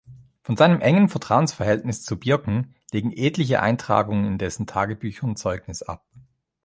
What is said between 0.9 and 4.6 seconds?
Vertrauensverhältnis zu Birken legen etliche Eintragungen in